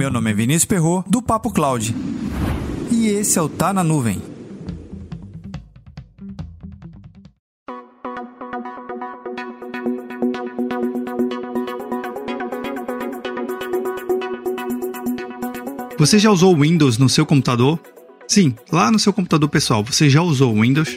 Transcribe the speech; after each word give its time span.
Meu 0.00 0.10
nome 0.10 0.30
é 0.30 0.32
Vinícius 0.32 0.64
Perro 0.64 1.04
do 1.06 1.20
Papo 1.20 1.50
Cloud. 1.52 1.94
E 2.90 3.08
esse 3.08 3.38
é 3.38 3.42
o 3.42 3.50
Tá 3.50 3.70
na 3.70 3.84
Nuvem. 3.84 4.22
Você 15.98 16.18
já 16.18 16.30
usou 16.30 16.56
Windows 16.56 16.96
no 16.96 17.10
seu 17.10 17.26
computador? 17.26 17.78
Sim, 18.26 18.54
lá 18.72 18.90
no 18.90 18.98
seu 18.98 19.12
computador 19.12 19.50
pessoal, 19.50 19.84
você 19.84 20.08
já 20.08 20.22
usou 20.22 20.58
Windows? 20.58 20.96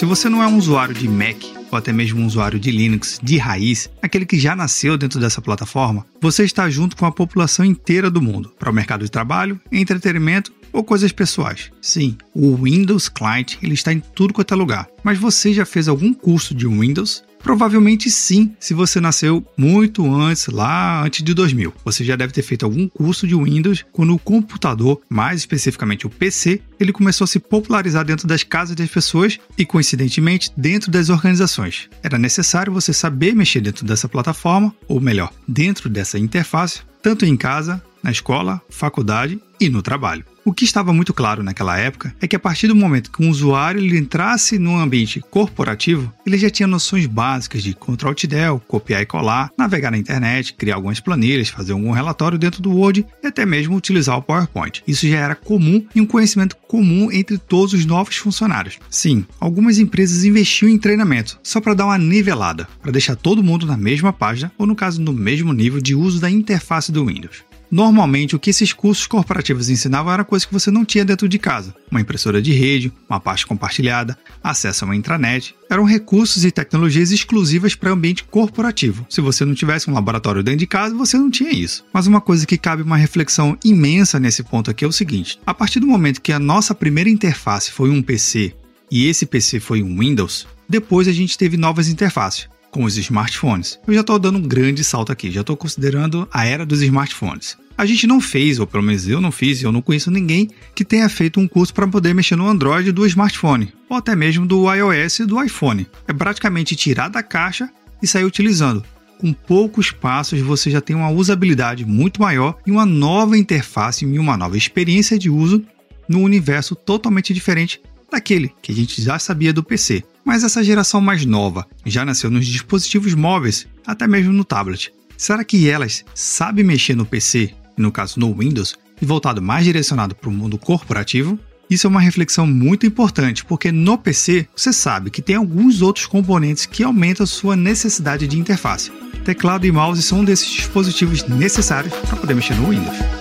Se 0.00 0.06
você 0.06 0.30
não 0.30 0.42
é 0.42 0.46
um 0.46 0.56
usuário 0.56 0.94
de 0.94 1.06
Mac 1.06 1.36
ou 1.70 1.76
até 1.76 1.92
mesmo 1.92 2.22
um 2.22 2.26
usuário 2.26 2.58
de 2.58 2.70
Linux 2.70 3.20
de 3.22 3.36
raiz, 3.36 3.90
aquele 4.00 4.24
que 4.24 4.38
já 4.38 4.56
nasceu 4.56 4.96
dentro 4.96 5.20
dessa 5.20 5.42
plataforma, 5.42 6.06
você 6.22 6.42
está 6.42 6.70
junto 6.70 6.96
com 6.96 7.04
a 7.04 7.12
população 7.12 7.66
inteira 7.66 8.10
do 8.10 8.22
mundo 8.22 8.50
para 8.58 8.70
o 8.70 8.72
mercado 8.72 9.04
de 9.04 9.10
trabalho, 9.10 9.60
entretenimento 9.70 10.54
ou 10.72 10.82
coisas 10.82 11.12
pessoais. 11.12 11.70
Sim, 11.82 12.16
o 12.32 12.56
Windows 12.56 13.10
Client 13.10 13.56
ele 13.62 13.74
está 13.74 13.92
em 13.92 14.00
tudo 14.00 14.32
quanto 14.32 14.54
é 14.54 14.56
lugar. 14.56 14.88
Mas 15.04 15.18
você 15.18 15.52
já 15.52 15.66
fez 15.66 15.86
algum 15.86 16.14
curso 16.14 16.54
de 16.54 16.66
Windows? 16.66 17.22
Provavelmente 17.42 18.10
sim, 18.10 18.54
se 18.60 18.74
você 18.74 19.00
nasceu 19.00 19.44
muito 19.56 20.04
antes, 20.14 20.46
lá 20.46 21.02
antes 21.04 21.22
de 21.22 21.34
2000. 21.34 21.72
Você 21.84 22.04
já 22.04 22.16
deve 22.16 22.32
ter 22.32 22.42
feito 22.42 22.64
algum 22.64 22.88
curso 22.88 23.26
de 23.26 23.34
Windows 23.34 23.84
quando 23.92 24.14
o 24.14 24.18
computador, 24.18 25.00
mais 25.08 25.40
especificamente 25.40 26.06
o 26.06 26.10
PC, 26.10 26.60
ele 26.78 26.92
começou 26.92 27.24
a 27.24 27.28
se 27.28 27.38
popularizar 27.38 28.04
dentro 28.04 28.26
das 28.26 28.42
casas 28.42 28.76
das 28.76 28.88
pessoas 28.88 29.38
e, 29.56 29.64
coincidentemente, 29.64 30.50
dentro 30.56 30.90
das 30.90 31.08
organizações. 31.08 31.88
Era 32.02 32.18
necessário 32.18 32.72
você 32.72 32.92
saber 32.92 33.34
mexer 33.34 33.60
dentro 33.60 33.84
dessa 33.84 34.08
plataforma, 34.08 34.74
ou 34.86 35.00
melhor, 35.00 35.32
dentro 35.46 35.88
dessa 35.88 36.18
interface, 36.18 36.80
tanto 37.02 37.24
em 37.24 37.36
casa, 37.36 37.82
na 38.02 38.10
escola, 38.10 38.60
faculdade 38.68 39.40
e 39.60 39.68
no 39.68 39.82
trabalho. 39.82 40.24
O 40.42 40.54
que 40.54 40.64
estava 40.64 40.90
muito 40.92 41.12
claro 41.12 41.42
naquela 41.42 41.78
época 41.78 42.14
é 42.18 42.26
que 42.26 42.34
a 42.34 42.40
partir 42.40 42.66
do 42.66 42.74
momento 42.74 43.10
que 43.10 43.22
um 43.22 43.28
usuário 43.28 43.94
entrasse 43.94 44.58
num 44.58 44.78
ambiente 44.78 45.20
corporativo, 45.20 46.10
ele 46.24 46.38
já 46.38 46.48
tinha 46.48 46.66
noções 46.66 47.04
básicas 47.04 47.62
de 47.62 47.74
Ctrl 47.74 48.14
Del, 48.26 48.62
copiar 48.66 49.02
e 49.02 49.06
colar, 49.06 49.50
navegar 49.56 49.90
na 49.90 49.98
internet, 49.98 50.54
criar 50.54 50.76
algumas 50.76 50.98
planilhas, 50.98 51.50
fazer 51.50 51.72
algum 51.72 51.90
relatório 51.90 52.38
dentro 52.38 52.62
do 52.62 52.72
Word 52.72 53.06
e 53.22 53.26
até 53.26 53.44
mesmo 53.44 53.76
utilizar 53.76 54.16
o 54.16 54.22
PowerPoint. 54.22 54.82
Isso 54.88 55.06
já 55.06 55.18
era 55.18 55.34
comum 55.34 55.84
e 55.94 56.00
um 56.00 56.06
conhecimento 56.06 56.56
comum 56.56 57.12
entre 57.12 57.36
todos 57.36 57.74
os 57.74 57.84
novos 57.84 58.16
funcionários. 58.16 58.78
Sim, 58.88 59.26
algumas 59.38 59.78
empresas 59.78 60.24
investiam 60.24 60.70
em 60.70 60.78
treinamento 60.78 61.38
só 61.42 61.60
para 61.60 61.74
dar 61.74 61.84
uma 61.84 61.98
nivelada, 61.98 62.66
para 62.80 62.92
deixar 62.92 63.14
todo 63.14 63.42
mundo 63.42 63.66
na 63.66 63.76
mesma 63.76 64.12
página 64.12 64.50
ou 64.56 64.66
no 64.66 64.74
caso 64.74 65.02
no 65.02 65.12
mesmo 65.12 65.52
nível 65.52 65.82
de 65.82 65.94
uso 65.94 66.18
da 66.18 66.30
interface 66.30 66.90
do 66.90 67.04
Windows. 67.04 67.49
Normalmente, 67.70 68.34
o 68.34 68.38
que 68.38 68.50
esses 68.50 68.72
cursos 68.72 69.06
corporativos 69.06 69.68
ensinavam 69.68 70.12
era 70.12 70.24
coisa 70.24 70.46
que 70.46 70.52
você 70.52 70.70
não 70.70 70.84
tinha 70.84 71.04
dentro 71.04 71.28
de 71.28 71.38
casa: 71.38 71.74
uma 71.90 72.00
impressora 72.00 72.42
de 72.42 72.52
rede, 72.52 72.92
uma 73.08 73.20
pasta 73.20 73.46
compartilhada, 73.46 74.18
acesso 74.42 74.84
a 74.84 74.86
uma 74.86 74.96
intranet. 74.96 75.54
Eram 75.70 75.84
recursos 75.84 76.44
e 76.44 76.50
tecnologias 76.50 77.12
exclusivas 77.12 77.76
para 77.76 77.90
o 77.90 77.92
ambiente 77.92 78.24
corporativo. 78.24 79.06
Se 79.08 79.20
você 79.20 79.44
não 79.44 79.54
tivesse 79.54 79.88
um 79.88 79.94
laboratório 79.94 80.42
dentro 80.42 80.58
de 80.58 80.66
casa, 80.66 80.94
você 80.94 81.16
não 81.16 81.30
tinha 81.30 81.52
isso. 81.52 81.84
Mas 81.92 82.08
uma 82.08 82.20
coisa 82.20 82.44
que 82.44 82.58
cabe 82.58 82.82
uma 82.82 82.96
reflexão 82.96 83.56
imensa 83.64 84.18
nesse 84.18 84.42
ponto 84.42 84.70
aqui 84.70 84.84
é 84.84 84.88
o 84.88 84.92
seguinte: 84.92 85.38
a 85.46 85.54
partir 85.54 85.78
do 85.78 85.86
momento 85.86 86.20
que 86.20 86.32
a 86.32 86.38
nossa 86.40 86.74
primeira 86.74 87.08
interface 87.08 87.70
foi 87.70 87.90
um 87.90 88.02
PC 88.02 88.52
e 88.90 89.06
esse 89.06 89.24
PC 89.24 89.60
foi 89.60 89.82
um 89.82 89.98
Windows, 90.00 90.48
depois 90.68 91.06
a 91.06 91.12
gente 91.12 91.38
teve 91.38 91.56
novas 91.56 91.88
interfaces 91.88 92.48
com 92.70 92.84
os 92.84 92.96
smartphones. 92.96 93.78
Eu 93.86 93.94
já 93.94 94.00
estou 94.00 94.18
dando 94.18 94.38
um 94.38 94.42
grande 94.42 94.84
salto 94.84 95.10
aqui, 95.10 95.30
já 95.30 95.40
estou 95.40 95.56
considerando 95.56 96.28
a 96.32 96.46
era 96.46 96.64
dos 96.64 96.82
smartphones. 96.82 97.56
A 97.76 97.86
gente 97.86 98.06
não 98.06 98.20
fez, 98.20 98.58
ou 98.58 98.66
pelo 98.66 98.82
menos 98.82 99.08
eu 99.08 99.20
não 99.20 99.32
fiz, 99.32 99.62
eu 99.62 99.72
não 99.72 99.80
conheço 99.80 100.10
ninguém 100.10 100.50
que 100.74 100.84
tenha 100.84 101.08
feito 101.08 101.40
um 101.40 101.48
curso 101.48 101.72
para 101.72 101.88
poder 101.88 102.14
mexer 102.14 102.36
no 102.36 102.46
Android 102.46 102.92
do 102.92 103.06
smartphone, 103.06 103.72
ou 103.88 103.96
até 103.96 104.14
mesmo 104.14 104.46
do 104.46 104.72
iOS 104.72 105.20
do 105.20 105.42
iPhone. 105.42 105.86
É 106.06 106.12
praticamente 106.12 106.76
tirar 106.76 107.08
da 107.08 107.22
caixa 107.22 107.70
e 108.02 108.06
sair 108.06 108.24
utilizando. 108.24 108.84
Com 109.18 109.32
poucos 109.32 109.90
passos 109.90 110.40
você 110.40 110.70
já 110.70 110.80
tem 110.80 110.94
uma 110.94 111.10
usabilidade 111.10 111.84
muito 111.84 112.20
maior 112.20 112.56
e 112.66 112.70
uma 112.70 112.86
nova 112.86 113.36
interface 113.36 114.04
e 114.04 114.18
uma 114.18 114.36
nova 114.36 114.56
experiência 114.56 115.18
de 115.18 115.30
uso 115.30 115.64
no 116.08 116.20
universo 116.20 116.74
totalmente 116.74 117.32
diferente 117.32 117.80
daquele 118.10 118.52
que 118.60 118.72
a 118.72 118.74
gente 118.74 119.00
já 119.02 119.18
sabia 119.18 119.52
do 119.52 119.62
PC. 119.62 120.02
Mas 120.24 120.44
essa 120.44 120.62
geração 120.62 121.00
mais 121.00 121.24
nova 121.24 121.66
já 121.84 122.04
nasceu 122.04 122.30
nos 122.30 122.46
dispositivos 122.46 123.14
móveis, 123.14 123.66
até 123.86 124.06
mesmo 124.06 124.32
no 124.32 124.44
tablet. 124.44 124.92
Será 125.16 125.44
que 125.44 125.68
elas 125.68 126.04
sabem 126.14 126.64
mexer 126.64 126.94
no 126.94 127.06
PC, 127.06 127.52
no 127.76 127.92
caso 127.92 128.18
no 128.18 128.34
Windows, 128.34 128.76
e 129.00 129.06
voltado 129.06 129.42
mais 129.42 129.64
direcionado 129.64 130.14
para 130.14 130.28
o 130.28 130.32
mundo 130.32 130.58
corporativo? 130.58 131.38
Isso 131.68 131.86
é 131.86 131.90
uma 131.90 132.00
reflexão 132.00 132.46
muito 132.46 132.84
importante, 132.84 133.44
porque 133.44 133.70
no 133.70 133.96
PC 133.96 134.48
você 134.56 134.72
sabe 134.72 135.10
que 135.10 135.22
tem 135.22 135.36
alguns 135.36 135.82
outros 135.82 136.06
componentes 136.06 136.66
que 136.66 136.82
aumentam 136.82 137.24
sua 137.24 137.54
necessidade 137.54 138.26
de 138.26 138.38
interface. 138.38 138.90
Teclado 139.24 139.66
e 139.66 139.70
mouse 139.70 140.02
são 140.02 140.20
um 140.20 140.24
desses 140.24 140.48
dispositivos 140.48 141.22
necessários 141.28 141.94
para 141.94 142.16
poder 142.16 142.34
mexer 142.34 142.54
no 142.56 142.70
Windows. 142.70 143.19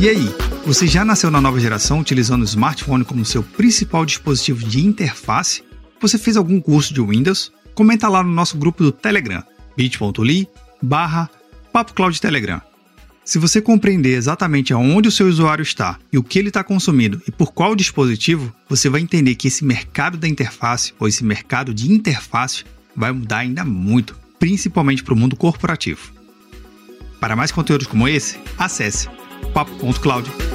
E 0.00 0.08
aí, 0.08 0.34
você 0.64 0.86
já 0.86 1.04
nasceu 1.04 1.30
na 1.30 1.42
nova 1.42 1.60
geração 1.60 2.00
utilizando 2.00 2.40
o 2.40 2.46
smartphone 2.46 3.04
como 3.04 3.22
seu 3.22 3.42
principal 3.42 4.06
dispositivo 4.06 4.66
de 4.66 4.80
interface? 4.80 5.62
Você 6.00 6.16
fez 6.16 6.38
algum 6.38 6.58
curso 6.58 6.94
de 6.94 7.02
Windows? 7.02 7.52
Comenta 7.74 8.08
lá 8.08 8.22
no 8.22 8.32
nosso 8.32 8.56
grupo 8.56 8.82
do 8.82 8.92
Telegram, 8.92 9.44
bit.ly 9.76 10.48
barra 10.80 11.28
Telegram. 12.18 12.62
Se 13.26 13.38
você 13.38 13.60
compreender 13.60 14.16
exatamente 14.16 14.72
aonde 14.72 15.08
o 15.08 15.12
seu 15.12 15.26
usuário 15.26 15.62
está 15.62 15.98
e 16.10 16.16
o 16.16 16.22
que 16.22 16.38
ele 16.38 16.48
está 16.48 16.64
consumindo 16.64 17.20
e 17.28 17.30
por 17.30 17.52
qual 17.52 17.76
dispositivo, 17.76 18.50
você 18.70 18.88
vai 18.88 19.02
entender 19.02 19.34
que 19.34 19.48
esse 19.48 19.62
mercado 19.62 20.16
da 20.16 20.26
interface 20.26 20.94
ou 20.98 21.08
esse 21.08 21.22
mercado 21.22 21.74
de 21.74 21.92
interface 21.92 22.64
vai 22.96 23.12
mudar 23.12 23.40
ainda 23.40 23.66
muito, 23.66 24.16
principalmente 24.38 25.04
para 25.04 25.12
o 25.12 25.16
mundo 25.18 25.36
corporativo. 25.36 26.10
Para 27.20 27.36
mais 27.36 27.52
conteúdos 27.52 27.86
como 27.86 28.08
esse, 28.08 28.38
acesse 28.56 29.19
papo.cloud.com 29.54 30.49